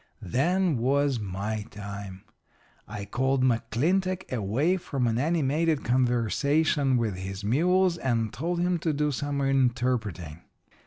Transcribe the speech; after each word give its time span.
"Then 0.23 0.77
was 0.79 1.19
my 1.19 1.61
time. 1.69 2.23
"I 2.87 3.05
called 3.05 3.43
McClintock 3.43 4.27
away 4.31 4.75
from 4.77 5.05
an 5.05 5.19
animated 5.19 5.83
conversation 5.83 6.97
with 6.97 7.17
his 7.17 7.43
mules 7.43 7.99
and 7.99 8.33
told 8.33 8.59
him 8.59 8.79
to 8.79 8.93
do 8.93 9.11
some 9.11 9.41
interpreting. 9.41 10.39